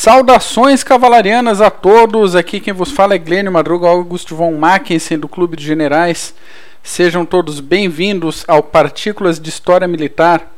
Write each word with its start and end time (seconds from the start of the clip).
Saudações 0.00 0.84
cavalarianas 0.84 1.60
a 1.60 1.70
todos. 1.70 2.36
Aqui 2.36 2.60
quem 2.60 2.72
vos 2.72 2.92
fala 2.92 3.16
é 3.16 3.18
Glênio 3.18 3.50
Madruga 3.50 3.88
Augusto 3.88 4.36
von 4.36 4.52
Mackensen 4.52 5.18
do 5.18 5.26
Clube 5.26 5.56
de 5.56 5.64
Generais. 5.64 6.36
Sejam 6.84 7.26
todos 7.26 7.58
bem-vindos 7.58 8.44
ao 8.46 8.62
Partículas 8.62 9.40
de 9.40 9.48
História 9.48 9.88
Militar. 9.88 10.52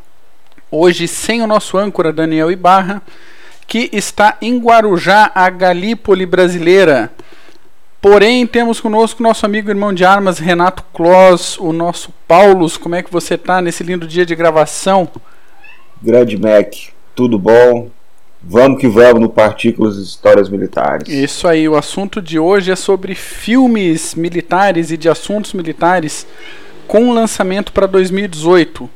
Hoje 0.70 1.08
sem 1.08 1.40
o 1.40 1.46
nosso 1.46 1.78
âncora 1.78 2.12
Daniel 2.12 2.52
Ibarra, 2.52 3.00
que 3.66 3.88
está 3.94 4.36
em 4.42 4.58
Guarujá, 4.58 5.32
a 5.34 5.48
Galípoli 5.48 6.26
brasileira. 6.26 7.10
Porém, 7.98 8.46
temos 8.46 8.78
conosco 8.78 9.22
nosso 9.22 9.46
amigo 9.46 9.70
irmão 9.70 9.94
de 9.94 10.04
armas 10.04 10.38
Renato 10.38 10.84
Kloss, 10.92 11.56
o 11.58 11.72
nosso 11.72 12.12
Paulus. 12.28 12.76
Como 12.76 12.94
é 12.94 13.02
que 13.02 13.10
você 13.10 13.36
está 13.36 13.62
nesse 13.62 13.82
lindo 13.82 14.06
dia 14.06 14.26
de 14.26 14.36
gravação? 14.36 15.08
Grande 16.02 16.36
Mac, 16.36 16.74
tudo 17.14 17.38
bom? 17.38 17.88
Vamos 18.42 18.80
que 18.80 18.88
vamos 18.88 19.20
no 19.20 19.28
Partículas 19.28 19.96
de 19.96 20.02
Histórias 20.02 20.48
Militares. 20.48 21.06
Isso 21.08 21.46
aí, 21.46 21.68
o 21.68 21.76
assunto 21.76 22.22
de 22.22 22.38
hoje 22.38 22.70
é 22.70 22.76
sobre 22.76 23.14
filmes 23.14 24.14
militares 24.14 24.90
e 24.90 24.96
de 24.96 25.08
assuntos 25.08 25.52
militares 25.52 26.26
com 26.86 27.12
lançamento 27.12 27.70
para 27.70 27.86
2018. 27.86 28.88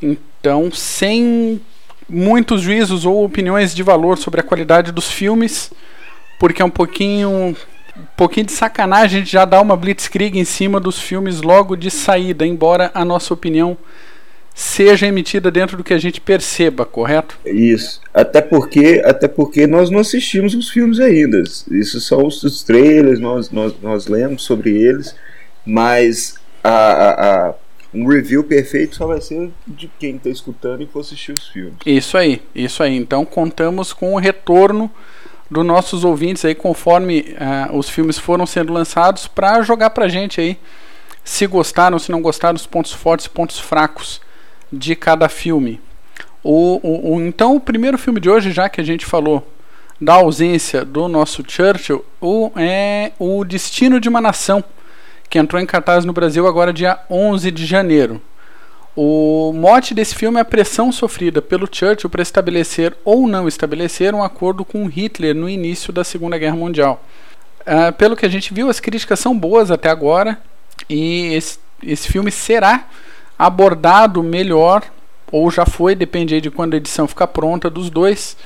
Então, 0.00 0.70
sem 0.70 1.60
muitos 2.08 2.62
juízos 2.62 3.04
ou 3.04 3.24
opiniões 3.24 3.74
de 3.74 3.82
valor 3.82 4.16
sobre 4.16 4.40
a 4.40 4.44
qualidade 4.44 4.92
dos 4.92 5.10
filmes, 5.10 5.72
porque 6.38 6.62
é 6.62 6.64
um 6.64 6.70
pouquinho 6.70 7.56
um 7.96 8.06
pouquinho 8.16 8.46
de 8.46 8.52
sacanagem 8.52 9.16
a 9.16 9.20
gente 9.20 9.32
já 9.32 9.46
dar 9.46 9.62
uma 9.62 9.74
blitzkrieg 9.74 10.38
em 10.38 10.44
cima 10.44 10.78
dos 10.78 11.00
filmes 11.00 11.40
logo 11.40 11.74
de 11.74 11.90
saída, 11.90 12.46
embora 12.46 12.90
a 12.94 13.04
nossa 13.04 13.32
opinião 13.32 13.76
seja 14.56 15.06
emitida 15.06 15.50
dentro 15.50 15.76
do 15.76 15.84
que 15.84 15.92
a 15.92 15.98
gente 15.98 16.18
perceba, 16.18 16.86
correto? 16.86 17.38
Isso. 17.44 18.00
Até 18.12 18.40
porque, 18.40 19.02
até 19.04 19.28
porque 19.28 19.66
nós 19.66 19.90
não 19.90 19.98
assistimos 19.98 20.54
os 20.54 20.70
filmes 20.70 20.98
ainda. 20.98 21.42
Isso 21.70 22.00
são 22.00 22.26
os, 22.26 22.42
os 22.42 22.62
trailers, 22.62 23.20
nós, 23.20 23.50
nós, 23.50 23.74
nós 23.82 24.06
lemos 24.06 24.44
sobre 24.44 24.70
eles, 24.70 25.14
mas 25.66 26.36
a, 26.64 26.70
a, 26.70 27.48
a, 27.48 27.54
um 27.92 28.06
review 28.06 28.42
perfeito 28.44 28.96
só 28.96 29.06
vai 29.06 29.20
ser 29.20 29.50
de 29.66 29.90
quem 29.98 30.16
está 30.16 30.30
escutando 30.30 30.82
e 30.82 30.86
for 30.86 31.00
assistir 31.00 31.32
os 31.32 31.48
filmes. 31.48 31.74
Isso 31.84 32.16
aí, 32.16 32.40
isso 32.54 32.82
aí. 32.82 32.96
Então 32.96 33.26
contamos 33.26 33.92
com 33.92 34.14
o 34.14 34.18
retorno 34.18 34.90
dos 35.50 35.66
nossos 35.66 36.02
ouvintes 36.02 36.46
aí 36.46 36.54
conforme 36.54 37.36
uh, 37.70 37.76
os 37.76 37.90
filmes 37.90 38.18
foram 38.18 38.46
sendo 38.46 38.72
lançados 38.72 39.28
para 39.28 39.60
jogar 39.60 39.90
pra 39.90 40.08
gente 40.08 40.40
aí 40.40 40.58
se 41.22 41.46
gostaram, 41.46 41.98
se 41.98 42.10
não 42.10 42.22
gostaram, 42.22 42.56
os 42.56 42.66
pontos 42.66 42.92
fortes 42.92 43.26
e 43.26 43.30
pontos 43.30 43.58
fracos 43.58 44.24
de 44.76 44.94
cada 44.94 45.28
filme. 45.28 45.80
O, 46.42 46.80
o, 46.82 47.14
o, 47.14 47.20
então, 47.20 47.56
o 47.56 47.60
primeiro 47.60 47.98
filme 47.98 48.20
de 48.20 48.30
hoje, 48.30 48.52
já 48.52 48.68
que 48.68 48.80
a 48.80 48.84
gente 48.84 49.04
falou 49.04 49.46
da 50.00 50.14
ausência 50.14 50.84
do 50.84 51.08
nosso 51.08 51.42
Churchill, 51.46 52.04
o, 52.20 52.52
é 52.56 53.12
O 53.18 53.44
Destino 53.44 53.98
de 53.98 54.08
uma 54.08 54.20
Nação, 54.20 54.62
que 55.28 55.38
entrou 55.38 55.60
em 55.60 55.66
cartaz 55.66 56.04
no 56.04 56.12
Brasil 56.12 56.46
agora 56.46 56.72
dia 56.72 56.98
11 57.10 57.50
de 57.50 57.66
janeiro. 57.66 58.20
O 58.94 59.52
mote 59.52 59.92
desse 59.92 60.14
filme 60.14 60.38
é 60.38 60.40
a 60.40 60.44
pressão 60.44 60.90
sofrida 60.90 61.42
pelo 61.42 61.68
Churchill 61.70 62.08
para 62.08 62.22
estabelecer 62.22 62.96
ou 63.04 63.26
não 63.26 63.46
estabelecer 63.46 64.14
um 64.14 64.22
acordo 64.22 64.64
com 64.64 64.86
Hitler 64.86 65.34
no 65.34 65.50
início 65.50 65.92
da 65.92 66.02
Segunda 66.02 66.38
Guerra 66.38 66.56
Mundial. 66.56 67.04
Uh, 67.60 67.92
pelo 67.94 68.16
que 68.16 68.24
a 68.24 68.28
gente 68.28 68.54
viu, 68.54 68.70
as 68.70 68.80
críticas 68.80 69.18
são 69.20 69.36
boas 69.36 69.70
até 69.70 69.90
agora 69.90 70.38
e 70.88 71.34
esse, 71.34 71.58
esse 71.82 72.08
filme 72.08 72.30
será 72.30 72.88
abordado 73.38 74.22
melhor, 74.22 74.82
ou 75.30 75.50
já 75.50 75.66
foi, 75.66 75.94
depende 75.94 76.34
aí 76.34 76.40
de 76.40 76.50
quando 76.50 76.74
a 76.74 76.76
edição 76.76 77.06
ficar 77.08 77.26
pronta, 77.28 77.68
dos 77.68 77.90
dois, 77.90 78.36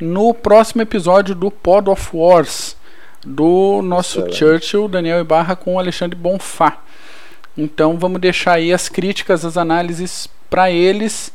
no 0.00 0.34
próximo 0.34 0.82
episódio 0.82 1.34
do 1.34 1.50
Pod 1.50 1.90
of 1.90 2.10
Wars, 2.12 2.76
do 3.24 3.80
nosso 3.82 4.18
Excelente. 4.18 4.38
Churchill, 4.38 4.88
Daniel 4.88 5.20
Ibarra, 5.20 5.54
com 5.54 5.74
o 5.74 5.78
Alexandre 5.78 6.18
Bonfá. 6.18 6.78
Então 7.56 7.98
vamos 7.98 8.20
deixar 8.20 8.54
aí 8.54 8.72
as 8.72 8.88
críticas, 8.88 9.44
as 9.44 9.56
análises 9.56 10.28
para 10.50 10.70
eles, 10.70 11.32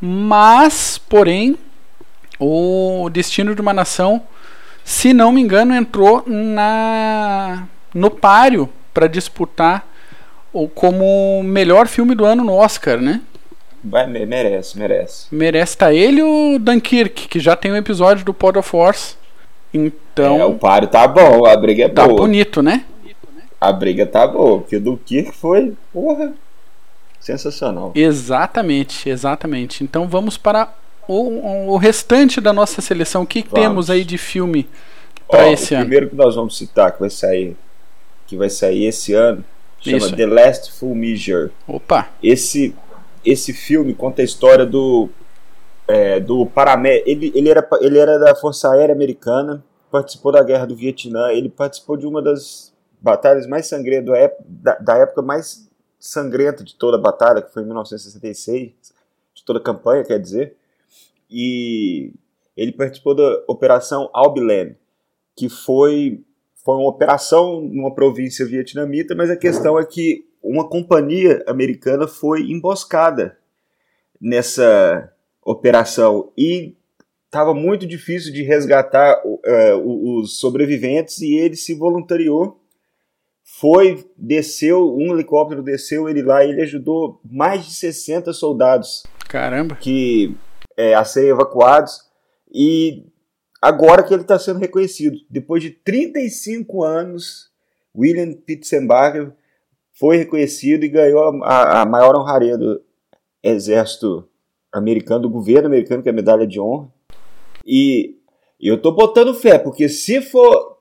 mas, 0.00 0.98
porém, 0.98 1.56
o 2.38 3.08
Destino 3.10 3.54
de 3.54 3.60
uma 3.60 3.72
Nação, 3.72 4.22
se 4.84 5.14
não 5.14 5.32
me 5.32 5.40
engano, 5.40 5.74
entrou 5.74 6.22
na 6.26 7.66
no 7.94 8.10
páreo 8.10 8.68
para 8.92 9.06
disputar 9.06 9.86
ou 10.54 10.68
como 10.68 11.42
melhor 11.42 11.88
filme 11.88 12.14
do 12.14 12.24
ano 12.24 12.44
no 12.44 12.54
Oscar, 12.54 12.98
né? 13.00 13.20
Vai, 13.82 14.06
merece, 14.06 14.78
merece. 14.78 15.26
Merece 15.30 15.76
tá 15.76 15.92
ele 15.92 16.22
o 16.22 16.58
Dunkirk, 16.58 17.28
que 17.28 17.40
já 17.40 17.54
tem 17.54 17.72
um 17.72 17.76
episódio 17.76 18.24
do 18.24 18.32
Pod 18.32 18.58
of 18.58 18.66
Force. 18.66 19.16
Então. 19.74 20.40
É, 20.40 20.44
o 20.44 20.54
páreo 20.54 20.88
tá 20.88 21.06
bom, 21.06 21.44
a 21.44 21.56
briga 21.56 21.84
é 21.84 21.88
tá 21.88 22.04
boa. 22.04 22.16
Tá 22.16 22.22
bonito, 22.22 22.62
né? 22.62 22.84
A 23.60 23.72
briga 23.72 24.06
tá 24.06 24.26
boa, 24.26 24.60
porque 24.60 24.76
o 24.76 24.80
Dunkirk 24.80 25.32
foi, 25.32 25.74
porra, 25.92 26.32
sensacional. 27.20 27.92
Exatamente, 27.94 29.10
exatamente. 29.10 29.82
Então 29.82 30.06
vamos 30.06 30.38
para 30.38 30.72
o, 31.08 31.72
o 31.72 31.76
restante 31.76 32.40
da 32.40 32.52
nossa 32.52 32.80
seleção. 32.80 33.22
O 33.22 33.26
que 33.26 33.42
temos 33.42 33.90
aí 33.90 34.04
de 34.04 34.16
filme 34.16 34.68
para 35.28 35.50
esse 35.50 35.74
o 35.74 35.76
ano? 35.76 35.84
O 35.84 35.88
primeiro 35.88 36.10
que 36.10 36.16
nós 36.16 36.36
vamos 36.36 36.56
citar 36.56 36.92
que 36.92 37.00
vai 37.00 37.10
sair, 37.10 37.56
que 38.26 38.36
vai 38.36 38.48
sair 38.48 38.84
esse 38.84 39.12
ano 39.14 39.44
Chama 39.84 39.98
Isso. 39.98 40.16
The 40.16 40.26
Last 40.26 40.72
Full 40.72 40.94
Measure. 40.94 41.52
Opa! 41.68 42.10
Esse, 42.22 42.74
esse 43.24 43.52
filme 43.52 43.94
conta 43.94 44.22
a 44.22 44.24
história 44.24 44.64
do. 44.64 45.10
É, 45.86 46.18
do 46.18 46.46
Paramé. 46.46 47.02
Ele, 47.04 47.30
ele, 47.34 47.50
era, 47.50 47.66
ele 47.82 47.98
era 47.98 48.18
da 48.18 48.34
Força 48.34 48.72
Aérea 48.72 48.94
Americana, 48.94 49.62
participou 49.90 50.32
da 50.32 50.42
Guerra 50.42 50.66
do 50.66 50.74
Vietnã, 50.74 51.30
ele 51.30 51.50
participou 51.50 51.96
de 51.98 52.06
uma 52.06 52.22
das 52.22 52.72
batalhas 52.98 53.46
mais 53.46 53.66
sangrentas, 53.66 54.16
da, 54.46 54.76
da 54.76 54.96
época 54.96 55.20
mais 55.20 55.68
sangrenta 56.00 56.64
de 56.64 56.74
toda 56.74 56.96
a 56.96 57.00
batalha, 57.00 57.42
que 57.42 57.52
foi 57.52 57.62
em 57.62 57.66
1966, 57.66 58.72
de 59.34 59.44
toda 59.44 59.58
a 59.58 59.62
campanha, 59.62 60.04
quer 60.04 60.18
dizer. 60.18 60.56
E 61.30 62.14
ele 62.56 62.72
participou 62.72 63.14
da 63.14 63.42
Operação 63.46 64.08
Albiland, 64.14 64.76
que 65.36 65.50
foi 65.50 66.24
foi 66.64 66.76
uma 66.76 66.88
operação 66.88 67.60
numa 67.60 67.94
província 67.94 68.46
vietnamita, 68.46 69.14
mas 69.14 69.30
a 69.30 69.36
questão 69.36 69.78
é 69.78 69.84
que 69.84 70.26
uma 70.42 70.66
companhia 70.68 71.44
americana 71.46 72.08
foi 72.08 72.50
emboscada 72.50 73.36
nessa 74.20 75.12
operação 75.44 76.32
e 76.36 76.74
estava 77.26 77.52
muito 77.52 77.86
difícil 77.86 78.32
de 78.32 78.42
resgatar 78.42 79.20
uh, 79.24 80.18
os 80.18 80.40
sobreviventes 80.40 81.20
e 81.20 81.34
ele 81.34 81.56
se 81.56 81.74
voluntariou, 81.74 82.60
foi, 83.42 84.02
desceu, 84.16 84.96
um 84.96 85.12
helicóptero 85.12 85.62
desceu 85.62 86.08
ele 86.08 86.22
lá 86.22 86.44
e 86.44 86.50
ele 86.50 86.62
ajudou 86.62 87.20
mais 87.22 87.66
de 87.66 87.74
60 87.74 88.32
soldados. 88.32 89.02
Caramba! 89.28 89.76
Que 89.76 90.34
é, 90.76 90.94
a 90.94 91.04
serem 91.04 91.30
evacuados 91.30 92.00
e 92.50 93.04
agora 93.64 94.02
que 94.02 94.12
ele 94.12 94.22
está 94.22 94.38
sendo 94.38 94.58
reconhecido. 94.58 95.16
Depois 95.30 95.62
de 95.62 95.70
35 95.70 96.84
anos, 96.84 97.50
William 97.96 98.34
Pitzenbarger 98.34 99.32
foi 99.98 100.18
reconhecido 100.18 100.84
e 100.84 100.88
ganhou 100.88 101.42
a, 101.42 101.80
a 101.80 101.86
maior 101.86 102.14
honraria 102.14 102.58
do 102.58 102.82
exército 103.42 104.28
americano, 104.70 105.22
do 105.22 105.30
governo 105.30 105.66
americano, 105.66 106.02
que 106.02 106.10
é 106.10 106.12
a 106.12 106.14
medalha 106.14 106.46
de 106.46 106.60
honra. 106.60 106.92
E 107.64 108.18
eu 108.60 108.74
estou 108.74 108.92
botando 108.92 109.32
fé, 109.32 109.58
porque 109.58 109.88
se 109.88 110.20
for 110.20 110.76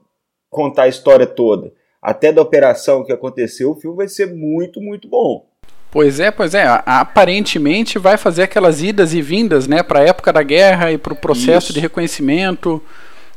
contar 0.49 0.83
a 0.83 0.89
história 0.89 1.25
toda, 1.25 1.73
até 2.01 2.33
da 2.33 2.41
operação 2.41 3.05
que 3.05 3.13
aconteceu, 3.13 3.71
o 3.71 3.75
filme 3.75 3.95
vai 3.95 4.09
ser 4.09 4.25
muito, 4.35 4.81
muito 4.81 5.07
bom. 5.07 5.49
Pois 5.93 6.19
é, 6.19 6.31
pois 6.31 6.55
é. 6.55 6.65
Aparentemente 6.87 7.99
vai 7.99 8.17
fazer 8.17 8.41
aquelas 8.41 8.81
idas 8.81 9.13
e 9.13 9.21
vindas, 9.21 9.67
né, 9.67 9.83
para 9.83 9.99
a 9.99 10.03
época 10.03 10.33
da 10.33 10.41
guerra 10.41 10.91
e 10.91 10.97
para 10.97 11.13
o 11.13 11.15
processo 11.15 11.67
Isso. 11.67 11.73
de 11.73 11.79
reconhecimento. 11.79 12.81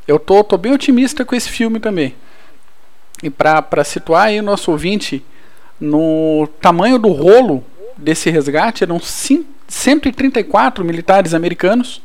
Eu 0.07 0.17
tô, 0.17 0.43
tô 0.43 0.57
bem 0.57 0.73
otimista 0.73 1.23
com 1.23 1.35
esse 1.35 1.49
filme 1.49 1.79
também. 1.79 2.15
E 3.21 3.29
para 3.29 3.83
situar 3.83 4.29
aí 4.29 4.39
o 4.39 4.43
nosso 4.43 4.71
ouvinte 4.71 5.23
no 5.79 6.49
tamanho 6.59 6.97
do 6.97 7.09
rolo 7.09 7.63
desse 7.95 8.31
resgate, 8.31 8.83
eram 8.83 8.99
134 8.99 10.83
militares 10.83 11.35
americanos 11.35 12.01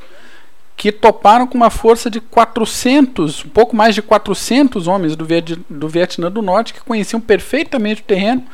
que 0.77 0.93
toparam 0.93 1.47
com 1.47 1.57
uma 1.57 1.71
força 1.71 2.11
de 2.11 2.21
400, 2.21 3.47
um 3.47 3.49
pouco 3.49 3.75
mais 3.75 3.95
de 3.95 4.03
400 4.03 4.87
homens 4.87 5.17
do, 5.17 5.27
do 5.71 5.89
Vietnã 5.89 6.31
do 6.31 6.43
Norte 6.43 6.75
que 6.75 6.81
conheciam 6.81 7.23
perfeitamente 7.23 8.03
o 8.03 8.05
terreno 8.05 8.45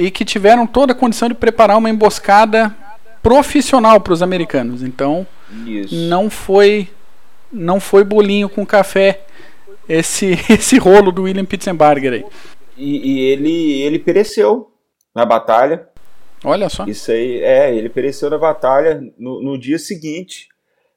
e 0.00 0.10
que 0.10 0.24
tiveram 0.24 0.66
toda 0.66 0.92
a 0.92 0.96
condição 0.96 1.28
de 1.28 1.34
preparar 1.34 1.76
uma 1.76 1.90
emboscada 1.90 2.74
profissional 3.22 4.00
para 4.00 4.14
os 4.14 4.22
americanos. 4.22 4.82
Então, 4.82 5.26
Isso. 5.66 5.94
não 5.94 6.30
foi 6.30 6.88
não 7.52 7.78
foi 7.78 8.02
bolinho 8.02 8.48
com 8.48 8.64
café 8.64 9.20
esse 9.86 10.38
esse 10.48 10.78
rolo 10.78 11.12
do 11.12 11.24
William 11.24 11.44
Pitzenbarger 11.44 12.14
aí. 12.14 12.24
E, 12.78 13.12
e, 13.12 13.20
ele 13.20 13.82
ele 13.82 13.98
pereceu 13.98 14.72
na 15.14 15.26
batalha. 15.26 15.86
Olha 16.42 16.70
só. 16.70 16.86
Isso 16.86 17.12
aí 17.12 17.42
é, 17.42 17.74
ele 17.74 17.90
pereceu 17.90 18.30
na 18.30 18.38
batalha 18.38 19.02
no, 19.18 19.42
no 19.42 19.58
dia 19.58 19.78
seguinte. 19.78 20.48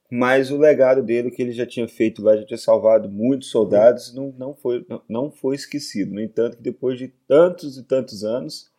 mas 0.09 0.49
o 0.49 0.57
legado 0.57 1.03
dele, 1.03 1.29
que 1.31 1.41
ele 1.41 1.51
já 1.51 1.65
tinha 1.65 1.87
feito 1.89 2.23
lá, 2.23 2.37
já 2.37 2.45
tinha 2.45 2.57
salvado 2.57 3.09
muitos 3.09 3.49
soldados, 3.49 4.13
não, 4.15 4.33
não, 4.37 4.55
foi, 4.55 4.85
não, 4.87 5.01
não 5.09 5.31
foi 5.31 5.55
esquecido. 5.55 6.13
No 6.13 6.21
entanto, 6.21 6.55
depois 6.61 6.97
de 6.97 7.09
tantos 7.27 7.77
e 7.77 7.83
tantos 7.83 8.23
anos, 8.23 8.71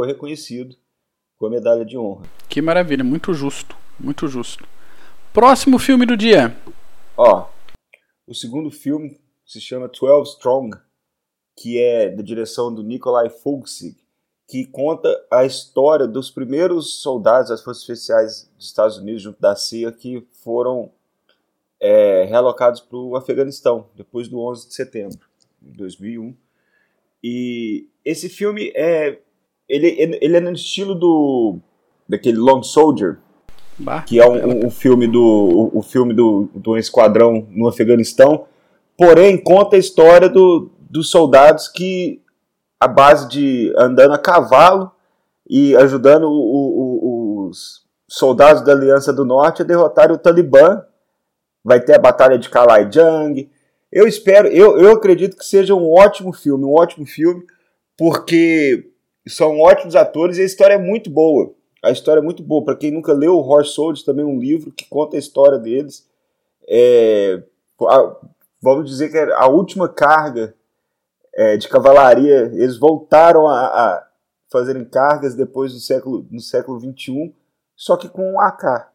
foi 0.00 0.06
reconhecido 0.06 0.74
com 1.36 1.44
a 1.44 1.50
medalha 1.50 1.84
de 1.84 1.98
honra. 1.98 2.24
Que 2.48 2.62
maravilha, 2.62 3.04
muito 3.04 3.34
justo, 3.34 3.76
muito 3.98 4.26
justo. 4.28 4.66
Próximo 5.30 5.78
filme 5.78 6.06
do 6.06 6.16
dia. 6.16 6.56
Ó, 7.14 7.46
o 8.26 8.34
segundo 8.34 8.70
filme 8.70 9.20
se 9.44 9.60
chama 9.60 9.88
12 9.88 10.30
Strong, 10.30 10.74
que 11.54 11.78
é 11.78 12.08
da 12.08 12.22
direção 12.22 12.74
do 12.74 12.82
Nikolai 12.82 13.28
Fulksig, 13.28 13.94
que 14.48 14.64
conta 14.64 15.14
a 15.30 15.44
história 15.44 16.06
dos 16.06 16.30
primeiros 16.30 17.02
soldados 17.02 17.50
das 17.50 17.62
Forças 17.62 17.82
Especiais 17.82 18.50
dos 18.56 18.68
Estados 18.68 18.96
Unidos, 18.96 19.20
junto 19.20 19.38
da 19.38 19.54
CIA, 19.54 19.92
que 19.92 20.26
foram 20.42 20.90
é, 21.78 22.24
realocados 22.24 22.80
para 22.80 22.96
o 22.96 23.16
Afeganistão, 23.16 23.86
depois 23.94 24.28
do 24.28 24.40
11 24.40 24.66
de 24.66 24.74
setembro 24.74 25.28
de 25.60 25.76
2001. 25.76 26.34
E 27.22 27.86
esse 28.02 28.30
filme 28.30 28.72
é 28.74 29.20
ele, 29.70 30.18
ele 30.20 30.36
é 30.36 30.40
no 30.40 30.52
estilo 30.52 30.94
do 30.94 31.58
daquele 32.08 32.38
Long 32.38 32.62
Soldier, 32.62 33.18
bah, 33.78 34.02
que 34.02 34.18
é 34.18 34.28
um, 34.28 34.66
um, 34.66 34.70
filme 34.70 35.06
do 35.06 35.22
o, 35.22 35.78
o 35.78 35.82
filme 35.82 36.12
do, 36.12 36.50
do 36.54 36.76
esquadrão 36.76 37.46
no 37.50 37.68
Afeganistão, 37.68 38.46
porém 38.96 39.38
conta 39.38 39.76
a 39.76 39.78
história 39.78 40.28
do, 40.28 40.70
dos 40.80 41.08
soldados 41.08 41.68
que 41.68 42.20
a 42.80 42.88
base 42.88 43.28
de 43.28 43.72
andando 43.76 44.14
a 44.14 44.18
cavalo 44.18 44.90
e 45.48 45.76
ajudando 45.76 46.24
o, 46.24 46.30
o, 46.30 47.48
os 47.48 47.84
soldados 48.08 48.62
da 48.62 48.72
Aliança 48.72 49.12
do 49.12 49.24
Norte 49.24 49.62
a 49.62 49.64
derrotar 49.64 50.10
o 50.10 50.18
Talibã. 50.18 50.82
Vai 51.62 51.80
ter 51.80 51.94
a 51.94 51.98
Batalha 51.98 52.38
de 52.38 52.48
Kalai 52.48 52.90
Jang. 52.90 53.50
Eu 53.92 54.06
espero, 54.06 54.48
eu, 54.48 54.78
eu 54.78 54.92
acredito 54.92 55.36
que 55.36 55.44
seja 55.44 55.74
um 55.74 55.92
ótimo 55.92 56.32
filme, 56.32 56.64
um 56.64 56.72
ótimo 56.72 57.04
filme, 57.04 57.44
porque 57.98 58.89
são 59.30 59.60
ótimos 59.60 59.96
atores 59.96 60.36
e 60.36 60.42
a 60.42 60.44
história 60.44 60.74
é 60.74 60.78
muito 60.78 61.08
boa. 61.10 61.52
A 61.82 61.90
história 61.90 62.20
é 62.20 62.22
muito 62.22 62.42
boa. 62.42 62.64
Para 62.64 62.76
quem 62.76 62.90
nunca 62.90 63.12
leu 63.12 63.34
o 63.34 63.42
Horse 63.42 63.72
Soldiers, 63.72 64.04
também 64.04 64.24
é 64.24 64.28
um 64.28 64.38
livro 64.38 64.70
que 64.70 64.86
conta 64.88 65.16
a 65.16 65.18
história 65.18 65.58
deles. 65.58 66.06
É, 66.68 67.42
vamos 68.60 68.90
dizer 68.90 69.10
que 69.10 69.16
é 69.16 69.32
a 69.32 69.46
última 69.46 69.88
carga 69.88 70.54
é, 71.34 71.56
de 71.56 71.68
cavalaria, 71.68 72.50
eles 72.54 72.76
voltaram 72.76 73.46
a, 73.46 73.66
a 73.66 74.06
fazerem 74.50 74.84
cargas 74.84 75.34
depois 75.34 75.72
do 75.72 75.80
século, 75.80 76.26
no 76.30 76.40
século 76.40 76.78
XXI, 76.80 77.32
só 77.76 77.96
que 77.96 78.08
com 78.08 78.34
um 78.34 78.40
AK. 78.40 78.88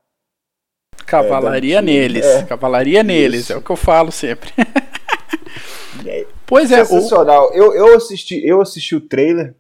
Cavalaria 1.05 1.79
é, 1.79 1.81
neles, 1.81 2.25
é, 2.25 2.43
cavalaria 2.43 2.99
isso. 2.99 3.07
neles, 3.07 3.49
é 3.49 3.55
o 3.55 3.61
que 3.61 3.69
eu 3.69 3.75
falo 3.75 4.11
sempre. 4.11 4.51
é, 6.05 6.27
pois 6.45 6.71
é, 6.71 6.83
sensacional. 6.83 7.49
O... 7.49 7.53
Eu, 7.53 7.73
eu 7.73 7.95
assisti, 7.95 8.45
eu 8.45 8.61
assisti 8.61 8.95
o 8.95 9.01
trailer 9.01 9.55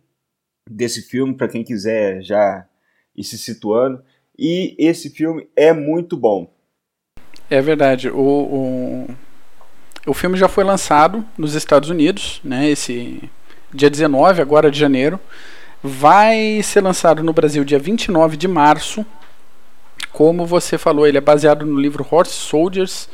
desse 0.69 1.01
filme 1.01 1.33
para 1.33 1.47
quem 1.47 1.63
quiser 1.63 2.21
já 2.21 2.65
ir 3.15 3.23
se 3.23 3.37
situando 3.37 4.03
e 4.37 4.75
esse 4.77 5.09
filme 5.09 5.47
é 5.55 5.71
muito 5.71 6.17
bom. 6.17 6.53
É 7.49 7.61
verdade. 7.61 8.09
O, 8.09 8.17
o, 8.19 9.07
o 10.07 10.13
filme 10.13 10.37
já 10.37 10.47
foi 10.47 10.63
lançado 10.63 11.23
nos 11.37 11.53
Estados 11.53 11.89
Unidos, 11.89 12.41
né? 12.43 12.69
Esse 12.69 13.29
dia 13.73 13.89
19, 13.89 14.41
agora 14.41 14.71
de 14.71 14.79
janeiro. 14.79 15.19
Vai 15.81 16.61
ser 16.63 16.81
lançado 16.81 17.23
no 17.23 17.31
Brasil 17.31 17.63
dia 17.63 17.77
29 17.77 18.35
de 18.35 18.47
março. 18.47 19.05
Como 20.11 20.45
você 20.45 20.77
falou, 20.77 21.05
ele 21.05 21.17
é 21.17 21.21
baseado 21.21 21.65
no 21.65 21.79
livro 21.79 22.05
Horse 22.09 22.33
Soldiers 22.33 23.07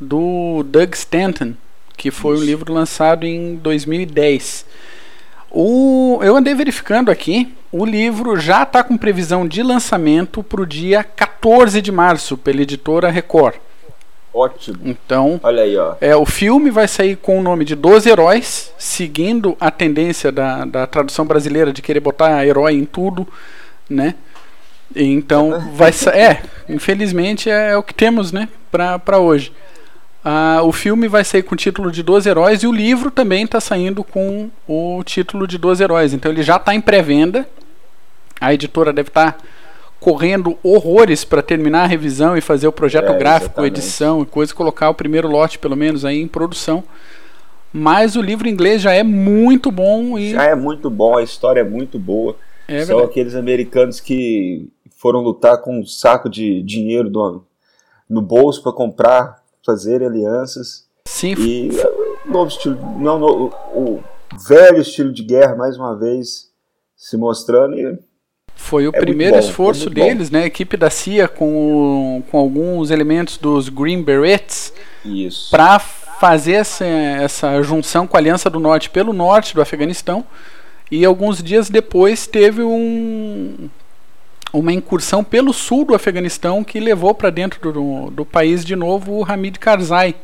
do 0.00 0.64
Doug 0.64 0.92
Stanton, 0.94 1.54
que 1.96 2.10
foi 2.10 2.34
Isso. 2.34 2.42
um 2.42 2.46
livro 2.46 2.72
lançado 2.72 3.24
em 3.24 3.56
2010. 3.56 4.66
O, 5.58 6.18
eu 6.22 6.36
andei 6.36 6.54
verificando 6.54 7.10
aqui, 7.10 7.50
o 7.72 7.86
livro 7.86 8.38
já 8.38 8.62
está 8.62 8.84
com 8.84 8.94
previsão 8.94 9.48
de 9.48 9.62
lançamento 9.62 10.42
para 10.42 10.60
o 10.60 10.66
dia 10.66 11.02
14 11.02 11.80
de 11.80 11.90
março 11.90 12.36
pela 12.36 12.60
editora 12.60 13.08
Record. 13.08 13.54
Ótimo. 14.34 14.78
Então, 14.84 15.40
olha 15.42 15.62
aí, 15.62 15.74
ó. 15.78 15.94
É, 15.98 16.14
o 16.14 16.26
filme 16.26 16.68
vai 16.68 16.86
sair 16.86 17.16
com 17.16 17.38
o 17.38 17.42
nome 17.42 17.64
de 17.64 17.74
Doze 17.74 18.10
Heróis, 18.10 18.70
seguindo 18.76 19.56
a 19.58 19.70
tendência 19.70 20.30
da, 20.30 20.66
da 20.66 20.86
tradução 20.86 21.24
brasileira 21.24 21.72
de 21.72 21.80
querer 21.80 22.00
botar 22.00 22.46
herói 22.46 22.74
em 22.74 22.84
tudo, 22.84 23.26
né? 23.88 24.14
Então, 24.94 25.72
vai 25.72 25.90
É, 26.12 26.42
infelizmente 26.68 27.48
é, 27.48 27.70
é, 27.70 27.76
o 27.78 27.82
que 27.82 27.94
temos, 27.94 28.30
né, 28.30 28.46
para 28.70 29.18
hoje. 29.18 29.54
Ah, 30.28 30.60
o 30.64 30.72
filme 30.72 31.06
vai 31.06 31.22
sair 31.22 31.44
com 31.44 31.54
o 31.54 31.56
título 31.56 31.88
de 31.88 32.02
Doze 32.02 32.28
Heróis 32.28 32.64
e 32.64 32.66
o 32.66 32.72
livro 32.72 33.12
também 33.12 33.44
está 33.44 33.60
saindo 33.60 34.02
com 34.02 34.50
o 34.66 35.00
título 35.04 35.46
de 35.46 35.56
Doze 35.56 35.84
Heróis. 35.84 36.12
Então, 36.12 36.32
ele 36.32 36.42
já 36.42 36.56
está 36.56 36.74
em 36.74 36.80
pré-venda. 36.80 37.46
A 38.40 38.52
editora 38.52 38.92
deve 38.92 39.08
estar. 39.08 39.32
Tá 39.32 39.38
correndo 39.98 40.58
horrores 40.62 41.24
para 41.24 41.42
terminar 41.42 41.84
a 41.84 41.86
revisão 41.86 42.36
e 42.36 42.40
fazer 42.40 42.68
o 42.68 42.72
projeto 42.72 43.12
é, 43.12 43.18
gráfico, 43.18 43.54
exatamente. 43.54 43.78
edição 43.78 44.22
e 44.22 44.26
coisa, 44.26 44.54
colocar 44.54 44.90
o 44.90 44.94
primeiro 44.94 45.26
lote 45.26 45.58
pelo 45.58 45.76
menos 45.76 46.04
aí 46.04 46.20
em 46.20 46.28
produção. 46.28 46.84
Mas 47.72 48.14
o 48.16 48.22
livro 48.22 48.48
inglês 48.48 48.80
já 48.80 48.92
é 48.92 49.02
muito 49.02 49.70
bom 49.70 50.18
e 50.18 50.30
já 50.30 50.44
é 50.44 50.54
muito 50.54 50.88
bom, 50.88 51.16
a 51.16 51.22
história 51.22 51.60
é 51.60 51.64
muito 51.64 51.98
boa. 51.98 52.36
É 52.68 52.80
São 52.80 52.96
verdade. 52.96 53.10
aqueles 53.10 53.34
americanos 53.34 54.00
que 54.00 54.68
foram 54.96 55.20
lutar 55.20 55.58
com 55.58 55.80
um 55.80 55.84
saco 55.84 56.28
de 56.28 56.62
dinheiro 56.62 57.10
no, 57.10 57.44
no 58.08 58.22
bolso 58.22 58.62
para 58.62 58.72
comprar, 58.72 59.42
fazer 59.66 60.02
alianças. 60.02 60.86
Sim. 61.04 61.34
E 61.38 61.70
novo 62.24 62.48
estilo, 62.48 62.78
não, 62.98 63.18
no, 63.18 63.46
o 63.74 64.02
velho 64.48 64.80
estilo 64.80 65.12
de 65.12 65.22
guerra 65.22 65.54
mais 65.54 65.76
uma 65.76 65.98
vez 65.98 66.50
se 66.96 67.16
mostrando 67.16 67.78
e 67.78 67.98
foi 68.56 68.88
o 68.88 68.92
é 68.94 68.98
primeiro 68.98 69.34
bom, 69.34 69.38
esforço 69.38 69.90
deles, 69.90 70.30
bom. 70.30 70.38
né? 70.38 70.44
A 70.44 70.46
equipe 70.46 70.76
da 70.76 70.88
CIA 70.88 71.28
com, 71.28 72.22
com 72.30 72.38
alguns 72.38 72.90
elementos 72.90 73.36
dos 73.36 73.68
Green 73.68 74.02
Berets 74.02 74.72
para 75.50 75.78
fazer 75.78 76.54
essa, 76.54 76.84
essa 76.84 77.62
junção 77.62 78.06
com 78.06 78.16
a 78.16 78.20
Aliança 78.20 78.48
do 78.48 78.58
Norte 78.58 78.88
pelo 78.88 79.12
norte 79.12 79.54
do 79.54 79.60
Afeganistão. 79.60 80.24
E 80.90 81.04
alguns 81.04 81.42
dias 81.42 81.68
depois 81.68 82.26
teve 82.26 82.62
um, 82.62 83.68
uma 84.52 84.72
incursão 84.72 85.22
pelo 85.22 85.52
sul 85.52 85.84
do 85.84 85.94
Afeganistão 85.94 86.64
que 86.64 86.80
levou 86.80 87.14
para 87.14 87.30
dentro 87.30 87.72
do, 87.72 88.10
do 88.10 88.24
país 88.24 88.64
de 88.64 88.76
novo 88.76 89.12
o 89.12 89.24
Hamid 89.24 89.58
Karzai. 89.58 90.14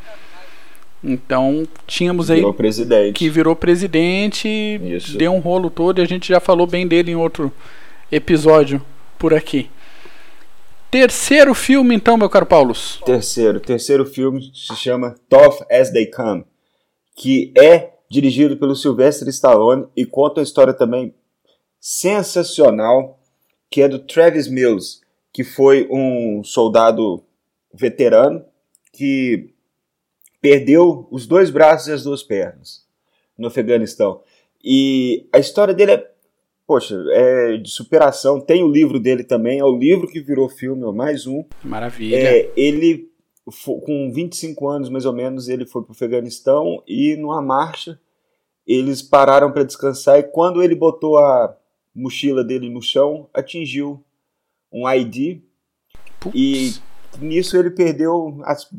Então 1.02 1.66
tínhamos 1.86 2.30
aí 2.30 2.38
virou 2.38 2.54
que 3.12 3.28
virou 3.28 3.56
presidente, 3.56 4.48
Isso. 4.48 5.18
deu 5.18 5.32
um 5.32 5.40
rolo 5.40 5.68
todo 5.68 6.00
e 6.00 6.02
a 6.02 6.06
gente 6.06 6.28
já 6.28 6.38
falou 6.38 6.66
bem 6.66 6.86
dele 6.86 7.10
em 7.10 7.16
outro 7.16 7.52
episódio 8.10 8.80
por 9.18 9.34
aqui. 9.34 9.68
Terceiro 10.92 11.54
filme, 11.54 11.94
então, 11.94 12.18
meu 12.18 12.28
caro 12.28 12.44
Paulo. 12.44 12.74
Terceiro. 13.06 13.58
Terceiro 13.60 14.04
filme 14.04 14.50
se 14.54 14.76
chama 14.76 15.14
Tough 15.26 15.64
as 15.70 15.90
They 15.90 16.04
Come, 16.04 16.44
que 17.16 17.50
é 17.56 17.92
dirigido 18.10 18.58
pelo 18.58 18.76
Sylvester 18.76 19.26
Stallone 19.28 19.86
e 19.96 20.04
conta 20.04 20.40
uma 20.40 20.44
história 20.44 20.74
também 20.74 21.14
sensacional, 21.80 23.18
que 23.72 23.80
é 23.80 23.88
do 23.88 23.98
Travis 23.98 24.48
Mills, 24.48 25.00
que 25.32 25.42
foi 25.42 25.88
um 25.90 26.44
soldado 26.44 27.24
veterano 27.72 28.44
que 28.92 29.48
perdeu 30.42 31.08
os 31.10 31.26
dois 31.26 31.48
braços 31.48 31.88
e 31.88 31.92
as 31.92 32.04
duas 32.04 32.22
pernas 32.22 32.86
no 33.38 33.48
Afeganistão. 33.48 34.20
E 34.62 35.26
a 35.32 35.38
história 35.38 35.72
dele 35.72 35.92
é 35.92 36.12
poxa, 36.66 37.02
é 37.10 37.56
de 37.56 37.70
superação. 37.70 38.40
Tem 38.40 38.62
o 38.62 38.70
livro 38.70 39.00
dele 39.00 39.24
também, 39.24 39.58
é 39.58 39.64
o 39.64 39.76
livro 39.76 40.06
que 40.06 40.20
virou 40.20 40.48
filme, 40.48 40.90
mais 40.92 41.26
um. 41.26 41.44
Maravilha. 41.64 42.16
É, 42.16 42.50
ele, 42.56 43.10
com 43.84 44.12
25 44.12 44.68
anos 44.68 44.88
mais 44.88 45.04
ou 45.04 45.12
menos, 45.12 45.48
ele 45.48 45.66
foi 45.66 45.82
para 45.82 45.90
o 45.90 45.94
Afeganistão 45.94 46.82
e 46.86 47.16
numa 47.16 47.42
marcha 47.42 47.98
eles 48.66 49.02
pararam 49.02 49.50
para 49.50 49.64
descansar 49.64 50.18
e 50.18 50.22
quando 50.22 50.62
ele 50.62 50.74
botou 50.74 51.18
a 51.18 51.56
mochila 51.94 52.42
dele 52.42 52.68
no 52.68 52.82
chão, 52.82 53.28
atingiu 53.32 54.04
um 54.72 54.88
ID 54.88 55.42
Puts. 56.20 56.34
e 56.34 56.72
nisso 57.20 57.56
ele 57.56 57.70
perdeu 57.70 58.40
as, 58.44 58.70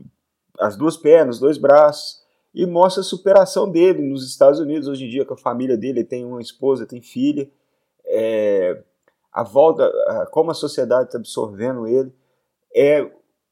as 0.60 0.76
duas 0.76 0.98
pernas, 0.98 1.40
dois 1.40 1.58
braços 1.58 2.24
e 2.54 2.66
mostra 2.66 3.02
a 3.02 3.04
superação 3.06 3.70
dele 3.70 4.02
nos 4.02 4.28
Estados 4.28 4.60
Unidos 4.60 4.88
hoje 4.88 5.06
em 5.06 5.10
dia 5.10 5.26
com 5.26 5.34
a 5.34 5.38
família 5.38 5.78
dele, 5.78 6.00
ele 6.00 6.08
tem 6.08 6.26
uma 6.26 6.42
esposa, 6.42 6.86
tem 6.86 7.02
filha 7.02 7.50
é, 8.06 8.82
a 9.32 9.44
volta, 9.44 9.92
como 10.32 10.52
a 10.52 10.54
sociedade 10.54 11.06
está 11.06 11.18
absorvendo 11.18 11.88
ele. 11.88 12.14
É, 12.76 13.10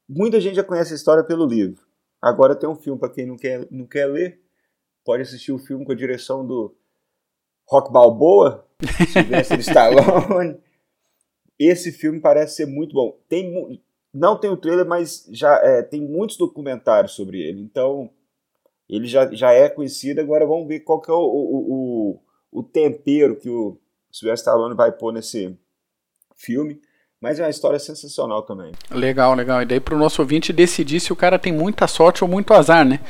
muita 0.08 0.40
gente 0.40 0.54
já 0.54 0.64
conhece 0.64 0.92
a 0.92 0.96
história 0.96 1.24
pelo 1.24 1.46
livro. 1.46 1.82
Agora 2.20 2.54
tem 2.54 2.68
um 2.68 2.76
filme 2.76 2.98
para 2.98 3.08
quem 3.08 3.26
não 3.26 3.36
quer, 3.36 3.66
não 3.70 3.86
quer 3.86 4.06
ler, 4.06 4.40
pode 5.04 5.22
assistir 5.22 5.50
o 5.50 5.58
filme 5.58 5.84
com 5.84 5.90
a 5.90 5.96
direção 5.96 6.46
do 6.46 6.74
Rock 7.72 7.90
Balboa, 7.90 8.66
Sylvester 9.10 9.58
Stallone. 9.60 10.56
Esse 11.58 11.90
filme 11.90 12.20
parece 12.20 12.56
ser 12.56 12.66
muito 12.66 12.92
bom. 12.92 13.16
Tem 13.28 13.80
não 14.12 14.36
tem 14.36 14.50
o 14.50 14.56
trailer, 14.58 14.84
mas 14.86 15.26
já 15.30 15.54
é, 15.62 15.82
tem 15.82 16.02
muitos 16.02 16.36
documentários 16.36 17.12
sobre 17.12 17.40
ele. 17.40 17.62
Então, 17.62 18.10
ele 18.88 19.06
já, 19.06 19.32
já 19.32 19.52
é 19.52 19.70
conhecido. 19.70 20.20
Agora 20.20 20.46
vamos 20.46 20.68
ver 20.68 20.80
qual 20.80 21.00
que 21.00 21.10
é 21.10 21.14
o, 21.14 21.16
o, 21.16 22.18
o, 22.52 22.60
o 22.60 22.62
tempero 22.62 23.36
que 23.36 23.48
o 23.48 23.78
Sylvester 24.10 24.52
Stallone 24.52 24.76
vai 24.76 24.92
pôr 24.92 25.14
nesse 25.14 25.56
filme. 26.36 26.78
Mas 27.18 27.38
é 27.38 27.44
uma 27.44 27.50
história 27.50 27.78
sensacional 27.78 28.42
também. 28.42 28.72
Legal, 28.90 29.32
legal. 29.34 29.62
E 29.62 29.64
daí 29.64 29.80
para 29.80 29.94
o 29.94 29.98
nosso 29.98 30.20
ouvinte 30.20 30.52
decidir 30.52 31.00
se 31.00 31.12
o 31.12 31.16
cara 31.16 31.38
tem 31.38 31.52
muita 31.52 31.86
sorte 31.86 32.22
ou 32.22 32.28
muito 32.28 32.52
azar, 32.52 32.84
né? 32.84 33.00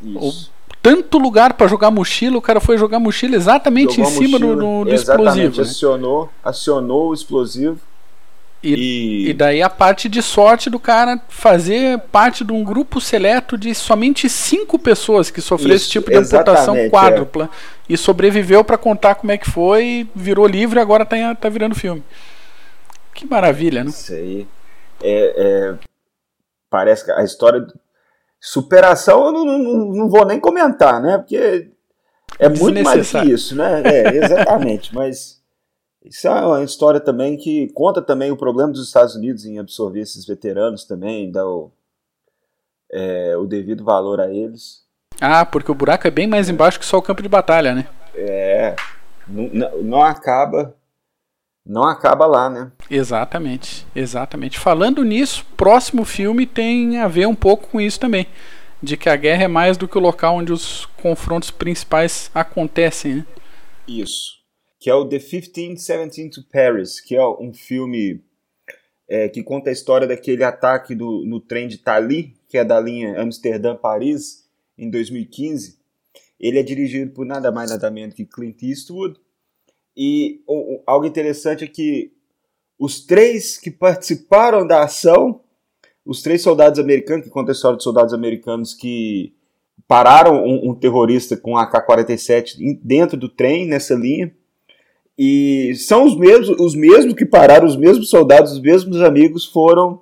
Isso. 0.00 0.50
O, 0.50 0.57
tanto 0.82 1.18
lugar 1.18 1.54
para 1.54 1.66
jogar 1.66 1.90
mochila, 1.90 2.38
o 2.38 2.42
cara 2.42 2.60
foi 2.60 2.78
jogar 2.78 2.98
mochila 2.98 3.34
exatamente 3.36 3.96
Jogou 3.96 4.10
em 4.10 4.14
cima 4.14 4.38
mochila, 4.38 4.56
do, 4.56 4.84
do, 4.84 4.94
explosivo. 4.94 5.56
né? 5.56 5.62
Acionou, 5.62 6.30
acionou 6.44 7.08
o 7.10 7.14
explosivo. 7.14 7.78
E, 8.62 8.74
E- 8.74 9.30
e 9.30 9.34
daí 9.34 9.62
a 9.62 9.70
parte 9.70 10.08
de 10.08 10.20
sorte 10.20 10.68
do 10.68 10.80
cara 10.80 11.20
fazer 11.28 11.98
parte 12.10 12.42
de 12.44 12.52
um 12.52 12.64
grupo 12.64 13.00
seleto 13.00 13.56
de 13.56 13.72
somente 13.74 14.28
cinco 14.28 14.78
pessoas 14.78 15.30
que 15.30 15.40
sofreu 15.40 15.76
esse 15.76 15.84
Isso, 15.84 15.92
tipo 15.92 16.10
de 16.10 16.16
amputação 16.16 16.74
é. 16.74 16.88
quádrupla 16.88 17.48
e 17.88 17.96
sobreviveu 17.96 18.64
para 18.64 18.76
contar 18.76 19.14
como 19.14 19.30
é 19.30 19.38
que 19.38 19.48
foi, 19.48 20.08
virou 20.14 20.44
livre 20.46 20.78
e 20.78 20.82
agora 20.82 21.06
tá, 21.06 21.34
tá 21.36 21.48
virando 21.48 21.74
filme. 21.76 22.02
Que 23.14 23.26
maravilha, 23.26 23.84
né? 23.84 23.90
Isso 23.90 24.12
aí. 24.12 24.46
É, 25.00 25.34
é, 25.36 25.74
parece 26.68 27.04
que 27.04 27.12
a 27.12 27.22
história. 27.22 27.64
Superação 28.40 29.26
eu 29.26 29.32
não, 29.32 29.44
não, 29.44 29.58
não 29.92 30.08
vou 30.08 30.24
nem 30.24 30.38
comentar, 30.38 31.02
né? 31.02 31.18
Porque 31.18 31.70
é 32.38 32.48
muito 32.48 32.82
mais 32.82 33.10
que 33.10 33.18
isso, 33.30 33.56
né? 33.56 33.82
É, 33.84 34.16
exatamente. 34.24 34.94
mas 34.94 35.40
isso 36.04 36.28
é 36.28 36.30
uma 36.30 36.62
história 36.62 37.00
também 37.00 37.36
que 37.36 37.68
conta 37.74 38.00
também 38.00 38.30
o 38.30 38.36
problema 38.36 38.70
dos 38.72 38.86
Estados 38.86 39.14
Unidos 39.16 39.44
em 39.44 39.58
absorver 39.58 40.00
esses 40.00 40.24
veteranos 40.24 40.84
também, 40.84 41.30
dar 41.30 41.46
o, 41.46 41.72
é, 42.92 43.36
o 43.36 43.44
devido 43.46 43.84
valor 43.84 44.20
a 44.20 44.32
eles. 44.32 44.86
Ah, 45.20 45.44
porque 45.44 45.70
o 45.70 45.74
buraco 45.74 46.06
é 46.06 46.10
bem 46.10 46.26
mais 46.28 46.48
embaixo 46.48 46.78
que 46.78 46.86
só 46.86 46.96
o 46.98 47.02
campo 47.02 47.22
de 47.22 47.28
batalha, 47.28 47.74
né? 47.74 47.88
É, 48.14 48.76
não- 49.26 49.82
não 49.82 50.02
acaba. 50.02 50.74
Não 51.68 51.84
acaba 51.84 52.24
lá, 52.24 52.48
né? 52.48 52.72
Exatamente, 52.90 53.86
exatamente. 53.94 54.58
Falando 54.58 55.04
nisso, 55.04 55.44
próximo 55.54 56.02
filme 56.02 56.46
tem 56.46 56.96
a 56.96 57.06
ver 57.06 57.26
um 57.26 57.34
pouco 57.34 57.68
com 57.68 57.78
isso 57.78 58.00
também. 58.00 58.26
De 58.82 58.96
que 58.96 59.10
a 59.10 59.16
guerra 59.16 59.44
é 59.44 59.48
mais 59.48 59.76
do 59.76 59.86
que 59.86 59.98
o 59.98 60.00
local 60.00 60.36
onde 60.36 60.50
os 60.50 60.86
confrontos 61.02 61.50
principais 61.50 62.30
acontecem, 62.34 63.16
né? 63.16 63.26
Isso. 63.86 64.38
Que 64.80 64.88
é 64.88 64.94
o 64.94 65.04
The 65.04 65.18
1517 65.18 66.30
to 66.30 66.48
Paris, 66.50 67.00
que 67.00 67.14
é 67.14 67.26
um 67.26 67.52
filme 67.52 68.22
é, 69.06 69.28
que 69.28 69.42
conta 69.42 69.68
a 69.68 69.72
história 69.72 70.06
daquele 70.06 70.44
ataque 70.44 70.94
do, 70.94 71.22
no 71.26 71.38
trem 71.38 71.68
de 71.68 71.76
Tali, 71.76 72.34
que 72.48 72.56
é 72.56 72.64
da 72.64 72.80
linha 72.80 73.20
Amsterdã-Paris, 73.20 74.48
em 74.78 74.88
2015. 74.88 75.76
Ele 76.40 76.58
é 76.58 76.62
dirigido 76.62 77.12
por 77.12 77.26
nada 77.26 77.52
mais 77.52 77.70
nada 77.70 77.90
menos 77.90 78.14
que 78.14 78.24
Clint 78.24 78.62
Eastwood. 78.62 79.18
E 80.00 80.40
algo 80.86 81.04
interessante 81.04 81.64
é 81.64 81.66
que 81.66 82.12
os 82.78 83.04
três 83.04 83.58
que 83.58 83.68
participaram 83.68 84.64
da 84.64 84.84
ação, 84.84 85.40
os 86.06 86.22
três 86.22 86.40
soldados 86.40 86.78
americanos, 86.78 87.24
que 87.24 87.32
conta 87.32 87.50
a 87.50 87.52
história 87.52 87.76
de 87.76 87.82
soldados 87.82 88.14
americanos 88.14 88.72
que 88.74 89.34
pararam 89.88 90.44
um, 90.44 90.70
um 90.70 90.74
terrorista 90.74 91.36
com 91.36 91.56
AK-47 91.56 92.60
em- 92.60 92.80
dentro 92.80 93.16
do 93.16 93.28
trem, 93.28 93.66
nessa 93.66 93.96
linha, 93.96 94.32
e 95.18 95.74
são 95.74 96.04
os 96.04 96.16
mesmos, 96.16 96.60
os 96.60 96.76
mesmos 96.76 97.14
que 97.14 97.26
pararam, 97.26 97.66
os 97.66 97.76
mesmos 97.76 98.08
soldados, 98.08 98.52
os 98.52 98.60
mesmos 98.60 99.00
amigos 99.02 99.44
foram 99.44 100.00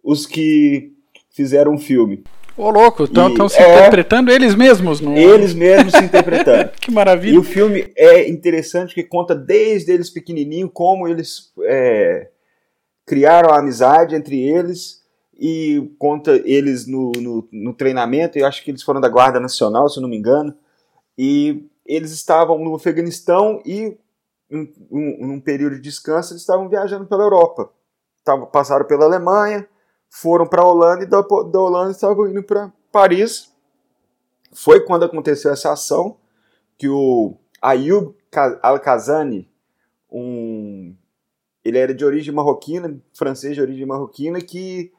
os 0.00 0.26
que 0.26 0.92
fizeram 1.30 1.74
o 1.74 1.78
filme. 1.78 2.22
Ô 2.56 2.70
louco, 2.70 3.04
estão 3.04 3.28
E- 3.46 3.50
se 3.50 3.58
é. 3.58 3.74
interpretando 3.78 4.30
eles 4.30 4.54
mesmos, 4.54 5.00
não? 5.00 5.16
Eles 5.16 5.52
mesmos 5.54 5.92
se 5.92 6.04
interpretando. 6.04 6.70
Que 6.80 6.90
E 6.90 6.94
maravilha. 6.94 7.38
o 7.40 7.42
filme 7.42 7.92
é 7.96 8.28
interessante 8.28 8.94
que 8.94 9.02
conta 9.02 9.34
desde 9.34 9.90
eles 9.92 10.08
pequenininho 10.10 10.68
como 10.70 11.08
eles 11.08 11.52
é, 11.62 12.28
criaram 13.04 13.50
a 13.50 13.58
amizade 13.58 14.14
entre 14.14 14.40
eles 14.40 15.02
e 15.36 15.90
conta 15.98 16.40
eles 16.44 16.86
no, 16.86 17.10
no, 17.16 17.48
no 17.50 17.74
treinamento. 17.74 18.38
Eu 18.38 18.46
acho 18.46 18.62
que 18.62 18.70
eles 18.70 18.82
foram 18.84 19.00
da 19.00 19.08
Guarda 19.08 19.40
Nacional, 19.40 19.88
se 19.88 19.98
eu 19.98 20.02
não 20.02 20.08
me 20.08 20.16
engano. 20.16 20.54
E 21.18 21.64
eles 21.84 22.12
estavam 22.12 22.58
no 22.58 22.74
Afeganistão 22.74 23.60
e, 23.66 23.96
um, 24.50 24.68
num 25.26 25.40
período 25.40 25.74
de 25.76 25.82
descanso, 25.82 26.32
eles 26.32 26.42
estavam 26.42 26.68
viajando 26.68 27.06
pela 27.06 27.24
Europa. 27.24 27.68
Tavam, 28.24 28.46
passaram 28.46 28.86
pela 28.86 29.04
Alemanha, 29.04 29.66
foram 30.20 30.46
para 30.46 30.62
a 30.62 30.66
Holanda 30.66 31.02
e 31.02 31.06
da, 31.06 31.20
da 31.20 31.60
Holanda 31.60 31.90
estavam 31.90 32.28
indo 32.28 32.42
para 32.42 32.72
Paris. 32.92 33.52
Foi 34.52 34.80
quando 34.84 35.04
aconteceu 35.04 35.50
essa 35.52 35.72
ação 35.72 36.16
que 36.78 36.88
o 36.88 37.34
Ayub 37.60 38.14
Ka- 38.30 38.58
Al-Kazani, 38.62 39.50
um, 40.10 40.94
ele 41.64 41.78
era 41.78 41.92
de 41.92 42.04
origem 42.04 42.32
marroquina, 42.32 42.96
francês 43.12 43.54
de 43.56 43.60
origem 43.60 43.84
marroquina, 43.86 44.40
que 44.40 44.92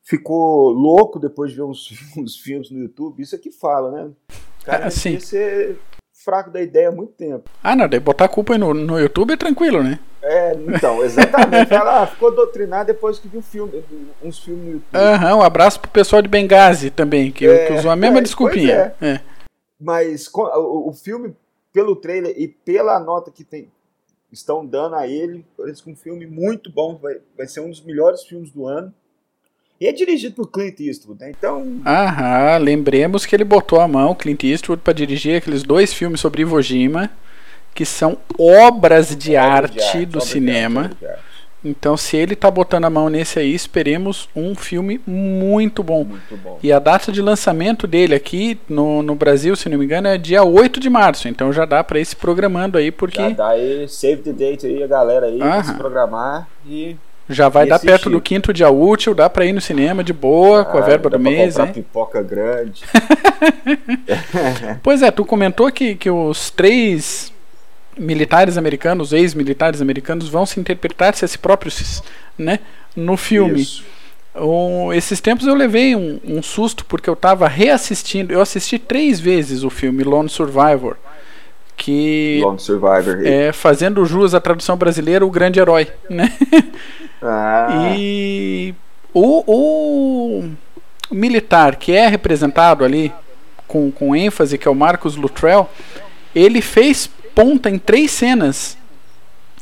ficou 0.00 0.70
louco 0.70 1.18
depois 1.18 1.50
de 1.50 1.56
ver 1.56 1.64
uns, 1.64 1.88
uns 2.16 2.36
filmes 2.36 2.70
no 2.70 2.78
YouTube. 2.78 3.20
Isso 3.20 3.34
aqui 3.34 3.50
fala, 3.50 3.90
né? 3.90 4.12
O 4.60 4.64
cara 4.64 4.86
Ah, 4.86 4.88
devia 4.88 5.18
sim. 5.18 5.18
ser 5.20 5.80
fraco 6.24 6.50
da 6.50 6.60
ideia 6.60 6.88
há 6.88 6.92
muito 6.92 7.12
tempo. 7.12 7.48
Ah, 7.62 7.74
não, 7.76 7.88
daí 7.88 8.00
botar 8.00 8.26
a 8.26 8.28
culpa 8.28 8.52
aí 8.54 8.58
no, 8.58 8.72
no 8.72 8.98
YouTube 8.98 9.32
é 9.32 9.36
tranquilo, 9.36 9.82
né? 9.82 9.98
É, 10.22 10.54
então, 10.54 11.02
exatamente. 11.02 11.72
Ah, 11.74 12.06
ficou 12.06 12.34
doutrinado 12.34 12.86
depois 12.86 13.18
que 13.18 13.28
viu 13.28 13.42
filme, 13.42 13.84
uns 14.22 14.38
filmes 14.38 14.64
no 14.64 14.72
YouTube. 14.72 14.96
Aham, 14.96 15.36
um 15.36 15.42
abraço 15.42 15.80
pro 15.80 15.90
pessoal 15.90 16.22
de 16.22 16.28
Benghazi 16.28 16.90
também, 16.90 17.30
que, 17.32 17.46
É, 17.46 17.66
que 17.66 17.72
usou 17.74 17.90
a 17.90 17.96
mesma 17.96 18.18
é, 18.18 18.22
desculpinha. 18.22 18.94
É. 19.00 19.20
Mas 19.80 20.28
co- 20.28 20.48
o, 20.48 20.88
o 20.88 20.92
filme, 20.92 21.34
pelo 21.72 21.96
trailer 21.96 22.34
e 22.38 22.46
pela 22.46 23.00
nota 23.00 23.30
que 23.30 23.42
tem, 23.44 23.68
estão 24.30 24.64
dando 24.64 24.94
a 24.94 25.06
ele, 25.08 25.44
parece 25.56 25.82
que 25.82 25.90
um 25.90 25.96
filme 25.96 26.26
muito 26.26 26.70
bom. 26.72 26.96
Vai, 26.96 27.18
vai 27.36 27.46
ser 27.46 27.60
um 27.60 27.68
dos 27.70 27.82
melhores 27.84 28.22
filmes 28.22 28.50
do 28.50 28.66
ano. 28.66 28.94
E 29.80 29.86
é 29.86 29.92
dirigido 29.92 30.34
por 30.36 30.46
Clint 30.50 30.78
Eastwood, 30.80 31.20
né? 31.20 31.32
Então, 31.36 31.80
Aham, 31.84 32.58
lembremos 32.58 33.26
que 33.26 33.34
ele 33.34 33.44
botou 33.44 33.80
a 33.80 33.88
mão, 33.88 34.14
Clint 34.14 34.44
Eastwood, 34.44 34.80
pra 34.82 34.92
dirigir 34.92 35.36
aqueles 35.36 35.62
dois 35.62 35.92
filmes 35.92 36.20
sobre 36.20 36.42
Iwo 36.42 36.62
Jima, 36.62 37.10
que 37.74 37.84
são 37.84 38.16
obras 38.38 39.16
de, 39.16 39.34
arte, 39.36 39.80
arte, 39.80 40.06
do 40.06 40.18
obra 40.18 40.20
de 40.20 40.26
cinema. 40.26 40.80
arte, 40.82 40.96
obra 41.04 41.16
de. 41.16 41.32
Então, 41.64 41.96
se 41.96 42.16
ele 42.16 42.34
tá 42.34 42.50
botando 42.50 42.86
a 42.86 42.90
mão 42.90 43.08
nesse 43.08 43.38
aí, 43.38 43.54
esperemos 43.54 44.28
um 44.34 44.52
filme 44.54 45.00
muito 45.06 45.80
bom. 45.82 46.02
Muito 46.04 46.36
bom. 46.36 46.58
E 46.60 46.72
a 46.72 46.80
data 46.80 47.12
de 47.12 47.22
lançamento 47.22 47.86
dele 47.86 48.16
aqui 48.16 48.58
no, 48.68 49.00
no 49.00 49.14
Brasil, 49.14 49.54
se 49.54 49.68
não 49.68 49.78
me 49.78 49.84
engano, 49.84 50.08
é 50.08 50.18
dia 50.18 50.42
8 50.42 50.80
de 50.80 50.90
março. 50.90 51.28
Então 51.28 51.52
já 51.52 51.64
dá 51.64 51.84
pra 51.84 52.00
ir 52.00 52.04
se 52.04 52.16
programando 52.16 52.78
aí, 52.78 52.90
porque 52.90 53.22
Já 53.22 53.28
dá 53.30 53.48
aí, 53.50 53.86
save 53.88 54.22
the 54.22 54.32
date 54.32 54.66
aí, 54.66 54.82
a 54.82 54.88
galera 54.88 55.26
aí, 55.26 55.38
pra 55.38 55.62
se 55.62 55.74
programar 55.74 56.48
e 56.66 56.96
vai 57.48 57.66
E 57.66 57.68
dar 57.68 57.78
perto 57.78 58.10
do 58.10 58.20
quinto 58.20 58.52
dia 58.52 58.70
útil, 58.70 59.14
dá 59.14 59.30
pra 59.30 59.44
ir 59.46 59.52
no 59.52 59.60
cinema 59.60 60.02
de 60.04 60.12
boa, 60.12 60.64
com 60.64 60.76
a 60.76 60.80
Ah, 60.80 60.84
verba 60.84 61.08
dá 61.08 61.16
do 61.16 61.22
mês. 61.22 61.56
né? 61.56 61.66
pipoca 61.66 62.22
grande. 62.22 62.82
Pois 64.82 65.02
é, 65.02 65.10
tu 65.10 65.24
comentou 65.24 65.70
que, 65.70 65.94
que 65.94 66.10
os 66.10 66.50
três 66.50 67.32
militares 67.98 68.56
americanos, 68.56 69.12
ex-militares 69.12 69.80
americanos, 69.80 70.28
vão 70.28 70.46
se 70.46 70.58
interpretar 70.58 71.14
se 71.14 71.24
a 71.24 71.28
si 71.28 71.38
próprios 71.38 72.02
né, 72.38 72.58
no 72.96 73.16
filme. 73.16 73.66
Um, 74.34 74.92
esses 74.92 75.20
tempos 75.20 75.46
eu 75.46 75.54
levei 75.54 75.94
um, 75.94 76.18
um 76.24 76.42
susto 76.42 76.84
porque 76.86 77.08
eu 77.08 77.16
tava 77.16 77.46
reassistindo. 77.48 78.32
Eu 78.32 78.40
assisti 78.40 78.78
três 78.78 79.20
vezes 79.20 79.62
o 79.62 79.70
filme 79.70 80.02
Lone 80.02 80.28
Survivor. 80.28 80.96
Que 81.76 82.40
Lone 82.42 82.58
Survivor. 82.60 83.26
é 83.26 83.52
fazendo 83.52 84.04
jus 84.04 84.34
à 84.34 84.40
tradução 84.40 84.76
brasileira, 84.76 85.26
o 85.26 85.30
grande 85.30 85.58
herói, 85.58 85.88
né? 86.08 86.32
Ah, 87.20 87.94
E 87.96 88.74
o, 89.12 89.44
o 89.46 90.50
militar 91.10 91.76
que 91.76 91.92
é 91.92 92.06
representado 92.06 92.84
ali 92.84 93.12
com, 93.66 93.90
com 93.90 94.14
ênfase, 94.14 94.58
que 94.58 94.68
é 94.68 94.70
o 94.70 94.74
Marcos 94.74 95.16
Luttrell, 95.16 95.68
ele 96.34 96.60
fez 96.60 97.08
ponta 97.34 97.70
em 97.70 97.78
três 97.78 98.10
cenas 98.10 98.76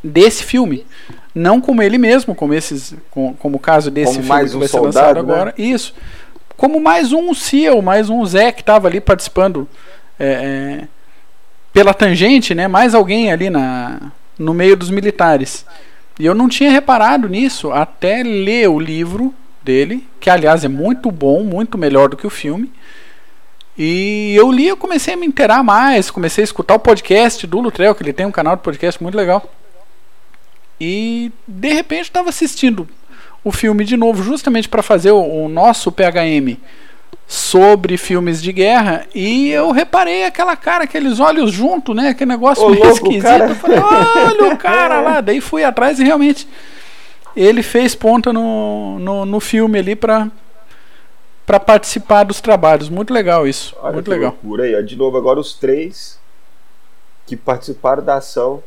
desse 0.03 0.43
filme. 0.43 0.87
Não 1.35 1.61
como 1.61 1.83
ele 1.83 1.97
mesmo, 1.97 2.35
como, 2.35 2.53
esses, 2.53 2.95
com, 3.11 3.35
como 3.35 3.57
o 3.57 3.61
caso 3.61 3.91
desse 3.91 4.15
Como 4.15 4.25
filme 4.25 4.29
mais 4.29 4.51
que 4.51 4.57
um 4.57 4.59
vai 4.59 4.69
ser 4.69 4.73
soldado, 4.73 4.97
lançado 4.97 5.15
né? 5.15 5.21
agora. 5.21 5.55
Isso. 5.57 5.95
Como 6.57 6.81
mais 6.81 7.13
um 7.13 7.33
CEO, 7.33 7.81
mais 7.81 8.11
um 8.11 8.25
Zé 8.27 8.51
que 8.53 8.61
estava 8.61 8.89
ali 8.89 9.01
participando 9.01 9.69
é, 10.19 10.27
é, 10.27 10.89
pela 11.73 11.95
tangente, 11.95 12.55
né? 12.55 12.69
Mais 12.69 12.95
alguém 12.95 13.33
ali 13.33 13.51
na, 13.51 14.13
no 14.39 14.55
meio 14.55 14.77
dos 14.77 14.91
militares. 14.91 15.65
E 16.19 16.27
eu 16.27 16.35
não 16.35 16.49
tinha 16.49 16.71
reparado 16.71 17.29
nisso 17.29 17.73
até 17.73 18.23
ler 18.23 18.69
o 18.69 18.79
livro 18.79 19.35
dele, 19.63 20.07
que 20.19 20.29
aliás 20.29 20.65
é 20.65 20.69
muito 20.69 21.11
bom, 21.11 21.43
muito 21.43 21.79
melhor 21.79 22.09
do 22.09 22.17
que 22.17 22.27
o 22.27 22.31
filme. 22.31 22.71
E 23.77 24.35
eu 24.37 24.51
li, 24.51 24.69
eu 24.69 24.77
comecei 24.77 25.15
a 25.15 25.17
me 25.17 25.27
inteirar 25.27 25.63
mais, 25.63 26.11
comecei 26.11 26.43
a 26.43 26.45
escutar 26.45 26.75
o 26.75 26.79
podcast 26.79 27.47
do 27.47 27.61
Lutrell, 27.61 27.95
que 27.95 28.03
ele 28.03 28.13
tem 28.13 28.27
um 28.27 28.33
canal 28.33 28.57
de 28.57 28.63
podcast 28.63 29.03
muito 29.03 29.17
legal. 29.17 29.51
E 30.81 31.31
de 31.47 31.73
repente 31.73 32.03
estava 32.03 32.29
assistindo 32.29 32.89
o 33.43 33.53
filme 33.53 33.85
de 33.85 33.97
novo, 33.97 34.23
justamente 34.23 34.69
para 34.69 34.83
fazer 34.83 35.13
o, 35.13 35.45
o, 35.45 35.49
nosso 35.49 35.91
PHM 35.91 36.59
sobre 37.33 37.97
filmes 37.97 38.43
de 38.43 38.53
guerra. 38.53 39.07
E 39.15 39.51
eu 39.51 39.71
reparei 39.71 40.25
aquela 40.25 40.57
cara, 40.57 40.83
aqueles 40.83 41.21
olhos 41.21 41.53
juntos, 41.53 41.95
né? 41.95 42.09
Aquele 42.09 42.29
negócio 42.33 42.65
Ô, 42.65 42.71
meio 42.71 42.83
louco, 42.83 42.97
esquisito. 42.97 43.23
cara. 43.23 43.49
Eu 43.51 43.55
falei, 43.55 43.79
olha 43.79 44.53
o 44.53 44.57
cara 44.59 44.99
lá. 45.01 45.21
Daí 45.21 45.41
fui 45.41 45.63
atrás 45.63 46.01
e 46.01 46.05
realmente 46.05 46.49
ele 47.37 47.63
fez 47.63 47.95
ponta 47.95 48.33
no, 48.33 48.99
no, 48.99 49.25
no 49.25 49.39
filme 49.39 49.79
ali 49.79 49.95
para 49.95 50.29
para 51.47 51.61
participar 51.61 52.25
dos 52.25 52.41
trabalhos. 52.41 52.89
Muito 52.89 53.15
legal 53.15 53.47
isso. 53.47 53.77
Olha 53.81 53.93
muito 53.93 54.11
legal. 54.11 54.31
loucura 54.33 54.65
aí. 54.65 54.83
De 54.85 54.97
novo, 54.97 55.17
agora 55.17 55.39
os 55.39 55.55
três 55.55 56.19
que 57.27 57.37
participaram 57.37 58.03
da 58.03 58.17
ação. 58.17 58.61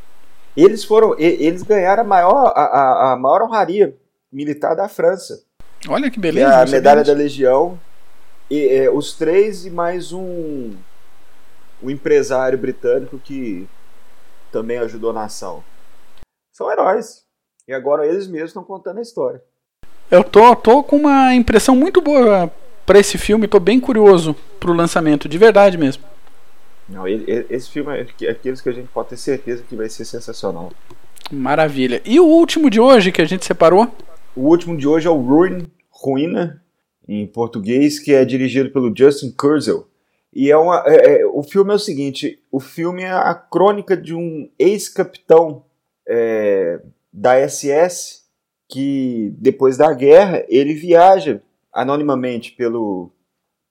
Eles 0.55 0.85
foram. 0.85 1.15
Eles 1.19 1.63
ganharam 1.63 2.03
a 2.03 2.05
maior, 2.05 2.53
a, 2.55 2.61
a- 2.61 3.11
a 3.11 3.15
maior 3.17 3.41
honraria 3.41 3.93
militar 4.31 4.73
da 4.73 4.87
França. 4.87 5.41
Olha 5.89 6.09
que 6.09 6.17
beleza. 6.19 6.47
é 6.47 6.55
não 6.55 6.61
a 6.61 6.65
medalha 6.65 7.03
da 7.03 7.11
Legião. 7.13 7.77
E, 8.49 8.67
é, 8.67 8.89
os 8.91 9.13
três 9.13 9.65
e 9.65 9.69
mais 9.69 10.11
um, 10.11 10.73
um 11.81 11.89
empresário 11.89 12.57
britânico 12.57 13.17
que 13.19 13.67
também 14.51 14.77
ajudou 14.77 15.11
na 15.13 15.25
ação. 15.25 15.63
São 16.51 16.71
heróis. 16.71 17.23
E 17.67 17.73
agora 17.73 18.05
eles 18.05 18.27
mesmos 18.27 18.49
estão 18.49 18.63
contando 18.63 18.99
a 18.99 19.01
história. 19.01 19.41
Eu 20.11 20.23
tô, 20.23 20.55
tô 20.55 20.83
com 20.83 20.97
uma 20.97 21.33
impressão 21.33 21.75
muito 21.75 22.01
boa 22.01 22.51
para 22.85 22.99
esse 22.99 23.17
filme. 23.17 23.47
Tô 23.47 23.59
bem 23.59 23.79
curioso 23.79 24.35
pro 24.59 24.73
lançamento, 24.73 25.27
de 25.29 25.37
verdade 25.37 25.77
mesmo. 25.77 26.03
Não, 26.87 27.07
ele- 27.07 27.47
esse 27.49 27.69
filme 27.69 27.97
é 27.97 28.01
aqu- 28.01 28.29
aqueles 28.29 28.59
que 28.61 28.69
a 28.69 28.73
gente 28.73 28.89
pode 28.89 29.09
ter 29.09 29.17
certeza 29.17 29.63
que 29.67 29.75
vai 29.75 29.89
ser 29.89 30.03
sensacional. 30.05 30.71
Maravilha. 31.31 32.01
E 32.05 32.19
o 32.19 32.25
último 32.25 32.69
de 32.69 32.79
hoje 32.79 33.11
que 33.11 33.21
a 33.21 33.25
gente 33.25 33.45
separou? 33.45 33.87
O 34.35 34.41
último 34.41 34.75
de 34.77 34.85
hoje 34.87 35.07
é 35.07 35.09
o 35.09 35.15
Ruin, 35.21 35.65
Ruína, 35.89 36.61
em 37.07 37.27
português, 37.27 37.99
que 37.99 38.13
é 38.13 38.23
dirigido 38.23 38.71
pelo 38.71 38.93
Justin 38.95 39.31
Kurzel. 39.31 39.87
E 40.33 40.49
é 40.49 40.57
uma, 40.57 40.83
é- 40.87 41.21
é- 41.21 41.25
o 41.25 41.43
filme 41.43 41.71
é 41.71 41.75
o 41.75 41.79
seguinte: 41.79 42.41
o 42.51 42.59
filme 42.59 43.03
é 43.03 43.11
a 43.11 43.35
crônica 43.35 43.95
de 43.95 44.15
um 44.15 44.49
ex-capitão 44.57 45.65
é, 46.07 46.81
da 47.11 47.35
SS 47.37 48.23
que, 48.67 49.33
depois 49.37 49.77
da 49.77 49.93
guerra, 49.93 50.43
ele 50.49 50.73
viaja 50.73 51.41
anonimamente 51.71 52.51
pelo, 52.53 53.11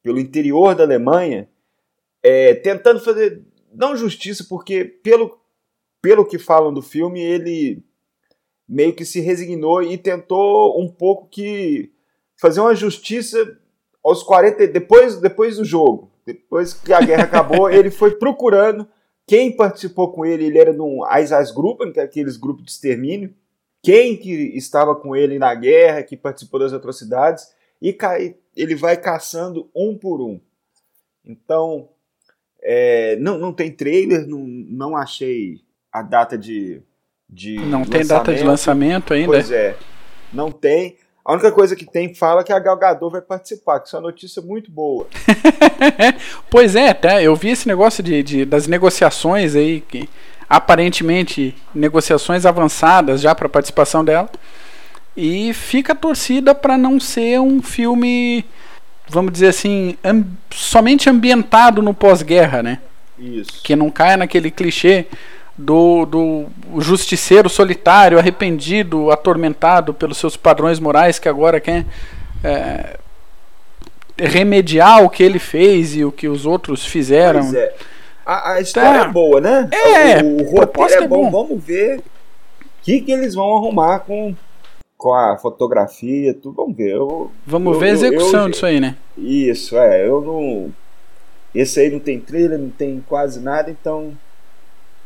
pelo 0.02 0.20
interior 0.20 0.74
da 0.74 0.84
Alemanha, 0.84 1.48
é, 2.22 2.54
tentando 2.54 3.00
fazer, 3.00 3.42
não 3.74 3.96
justiça, 3.96 4.46
porque, 4.48 4.84
pelo, 4.84 5.38
pelo 6.00 6.24
que 6.24 6.38
falam 6.38 6.72
do 6.72 6.82
filme, 6.82 7.20
ele 7.20 7.82
meio 8.68 8.94
que 8.94 9.04
se 9.04 9.20
resignou 9.20 9.82
e 9.82 9.98
tentou 9.98 10.80
um 10.80 10.88
pouco 10.88 11.26
que 11.28 11.90
fazer 12.42 12.60
uma 12.60 12.74
justiça 12.74 13.56
aos 14.02 14.24
40 14.24 14.66
depois 14.66 15.20
depois 15.20 15.56
do 15.56 15.64
jogo 15.64 16.10
depois 16.26 16.74
que 16.74 16.92
a 16.92 17.00
guerra 17.00 17.22
acabou 17.22 17.70
ele 17.72 17.88
foi 17.88 18.16
procurando 18.16 18.86
quem 19.24 19.54
participou 19.54 20.12
com 20.12 20.26
ele 20.26 20.46
ele 20.46 20.58
era 20.58 20.72
num 20.72 21.06
Einsatzgruppen 21.08 21.92
que 21.92 22.00
é 22.00 22.02
aqueles 22.02 22.36
grupos 22.36 22.64
de 22.64 22.72
extermínio 22.72 23.32
quem 23.80 24.16
que 24.16 24.30
estava 24.56 24.96
com 24.96 25.14
ele 25.14 25.38
na 25.38 25.54
guerra 25.54 26.02
que 26.02 26.16
participou 26.16 26.58
das 26.58 26.72
atrocidades 26.72 27.46
e 27.80 27.96
ele 28.56 28.74
vai 28.74 28.96
caçando 28.96 29.70
um 29.72 29.96
por 29.96 30.20
um 30.20 30.40
então 31.24 31.88
é, 32.60 33.14
não, 33.20 33.38
não 33.38 33.52
tem 33.52 33.70
trailer 33.70 34.26
não, 34.26 34.40
não 34.40 34.96
achei 34.96 35.62
a 35.92 36.02
data 36.02 36.38
de, 36.38 36.82
de 37.28 37.58
Não 37.58 37.84
tem 37.84 38.04
data 38.04 38.34
de 38.34 38.42
lançamento 38.42 39.12
ainda. 39.12 39.28
Pois 39.28 39.50
é, 39.50 39.76
não 40.32 40.50
tem. 40.50 40.96
A 41.24 41.32
única 41.34 41.52
coisa 41.52 41.76
que 41.76 41.84
tem 41.84 42.14
fala 42.14 42.42
que 42.42 42.52
a 42.52 42.58
Gal 42.58 42.76
Gadot 42.76 43.12
vai 43.12 43.20
participar, 43.20 43.78
que 43.80 43.86
isso 43.86 43.94
é 43.96 43.98
uma 44.00 44.06
notícia 44.08 44.42
muito 44.42 44.70
boa. 44.70 45.06
Pois 46.50 46.74
é, 46.76 46.88
até 46.90 47.22
eu 47.22 47.34
vi 47.36 47.50
esse 47.50 47.66
negócio 47.68 48.02
de, 48.02 48.22
de- 48.22 48.44
das 48.44 48.66
negociações 48.66 49.54
aí, 49.54 49.80
que 49.80 50.08
aparentemente 50.48 51.54
negociações 51.74 52.44
avançadas 52.44 53.20
já 53.20 53.34
para 53.34 53.48
participação 53.48 54.04
dela. 54.04 54.28
E 55.16 55.52
fica 55.54 55.92
a 55.92 55.96
torcida 55.96 56.54
para 56.54 56.76
não 56.78 56.98
ser 56.98 57.38
um 57.40 57.62
filme, 57.62 58.44
vamos 59.08 59.32
dizer 59.32 59.48
assim, 59.48 59.96
am- 60.02 60.24
somente 60.50 61.08
ambientado 61.08 61.82
no 61.82 61.94
pós-guerra, 61.94 62.62
né? 62.62 62.78
Isso. 63.18 63.62
que 63.62 63.76
não 63.76 63.90
caia 63.90 64.16
naquele 64.16 64.50
clichê 64.50 65.06
do, 65.56 66.06
do 66.06 66.46
justiceiro 66.80 67.48
solitário, 67.48 68.18
arrependido, 68.18 69.10
atormentado 69.10 69.92
pelos 69.92 70.16
seus 70.18 70.36
padrões 70.36 70.80
morais, 70.80 71.18
que 71.18 71.28
agora 71.28 71.60
quer 71.60 71.84
é, 72.42 72.98
remediar 74.18 75.02
o 75.02 75.10
que 75.10 75.22
ele 75.22 75.38
fez 75.38 75.94
e 75.96 76.04
o 76.04 76.12
que 76.12 76.28
os 76.28 76.46
outros 76.46 76.84
fizeram. 76.84 77.40
Pois 77.40 77.54
é. 77.54 77.74
A, 78.24 78.52
a 78.52 78.60
história 78.60 79.00
Tá. 79.00 79.06
é 79.06 79.12
boa, 79.12 79.40
né? 79.40 79.68
É, 79.72 80.22
o, 80.22 80.42
o 80.42 80.50
roteiro 80.50 80.92
é 80.92 81.04
é 81.04 81.08
bom. 81.08 81.28
bom. 81.28 81.44
Vamos 81.48 81.64
ver 81.64 81.98
o 81.98 82.02
que, 82.82 83.00
que 83.00 83.10
eles 83.12 83.34
vão 83.34 83.56
arrumar 83.56 84.00
com, 84.00 84.34
com 84.96 85.12
a 85.12 85.36
fotografia, 85.38 86.32
tudo. 86.32 86.54
Vamos 86.54 86.76
ver. 86.76 86.92
Eu, 86.92 87.30
Vamos 87.46 87.74
eu- 87.74 87.80
ver 87.80 87.86
a 87.86 87.92
execução 87.92 88.44
eu- 88.44 88.48
disso 88.50 88.64
aí, 88.64 88.78
né? 88.80 88.96
Isso, 89.18 89.76
é. 89.76 90.06
Eu 90.06 90.20
não. 90.20 90.70
Esse 91.54 91.80
aí 91.80 91.90
não 91.90 91.98
tem 91.98 92.18
trailer, 92.20 92.58
não 92.58 92.70
tem 92.70 93.02
quase 93.08 93.40
nada, 93.40 93.70
então. 93.70 94.12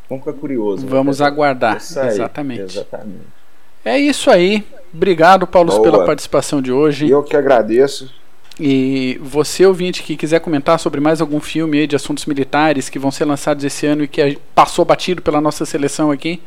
Vamos 0.09 0.25
ficar 0.25 0.39
curioso. 0.39 0.87
Vamos 0.87 1.21
né? 1.21 1.27
aguardar. 1.27 1.79
Aí, 1.97 2.09
Exatamente. 2.09 2.63
Exatamente. 2.63 3.37
É 3.85 3.99
isso 3.99 4.31
aí. 4.31 4.65
Obrigado, 4.93 5.47
Paulo, 5.47 5.71
Boa. 5.71 5.83
pela 5.83 6.05
participação 6.05 6.63
de 6.63 6.73
hoje. 6.73 7.09
Eu 7.09 7.23
que 7.23 7.37
agradeço. 7.37 8.13
E 8.59 9.21
você, 9.23 9.67
ouvinte, 9.67 10.03
que 10.03 10.17
quiser 10.17 10.41
comentar 10.41 10.79
sobre 10.79 11.01
mais 11.01 11.21
algum 11.21 11.41
filme 11.41 11.87
de 11.87 11.95
assuntos 11.95 12.25
militares 12.25 12.89
que 12.89 12.99
vão 12.99 13.11
ser 13.11 13.27
lançados 13.27 13.63
esse 13.65 13.87
ano 13.87 14.05
e 14.05 14.09
que 14.09 14.39
passou 14.55 14.85
batido 14.85 15.21
pela 15.21 15.41
nossa 15.41 15.67
seleção 15.67 16.11
aqui, 16.11 16.41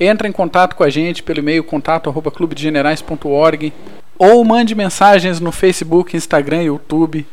entra 0.00 0.26
em 0.26 0.32
contato 0.32 0.74
com 0.74 0.82
a 0.82 0.88
gente 0.88 1.22
pelo 1.22 1.40
e-mail 1.40 1.62
contato 1.62 2.08
arroba 2.08 2.30
clubedegenerais.org 2.30 3.72
ou 4.18 4.44
mande 4.44 4.74
mensagens 4.74 5.40
no 5.40 5.52
Facebook, 5.52 6.16
Instagram, 6.16 6.62
YouTube, 6.62 7.26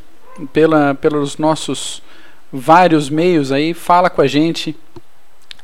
pela, 0.51 0.93
pelos 0.95 1.37
nossos 1.37 2.01
vários 2.51 3.09
meios 3.09 3.51
aí, 3.51 3.73
fala 3.73 4.09
com 4.09 4.21
a 4.21 4.27
gente. 4.27 4.75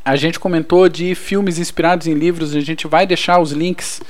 A 0.05 0.15
gente 0.15 0.39
comentou 0.39 0.87
de 0.87 1.15
filmes 1.15 1.57
inspirados 1.57 2.05
em 2.05 2.13
livros, 2.13 2.55
a 2.55 2.59
gente 2.61 2.87
vai 2.87 3.07
deixar 3.07 3.39
os 3.39 3.51
links 3.51 4.01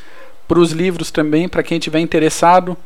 para 0.45 0.59
os 0.59 0.73
livros 0.73 1.09
também, 1.09 1.47
para 1.47 1.63
quem 1.63 1.79
tiver 1.79 1.99
interessado. 1.99 2.77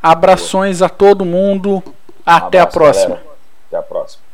Abrações 0.00 0.80
a 0.80 0.88
todo 0.88 1.24
mundo. 1.24 1.82
Até 2.24 2.58
a 2.58 2.62
Abraço, 2.62 2.72
próxima. 2.78 3.08
galera. 3.16 3.30
Até 3.68 3.76
a 3.76 3.82
próxima. 3.82 4.22